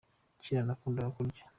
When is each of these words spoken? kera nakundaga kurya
kera 0.43 0.61
nakundaga 0.67 1.09
kurya 1.15 1.43